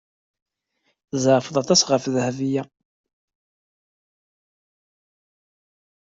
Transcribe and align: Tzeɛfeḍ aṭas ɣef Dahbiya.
Tzeɛfeḍ 1.09 1.55
aṭas 1.61 1.81
ɣef 1.89 2.03
Dahbiya. 2.13 2.63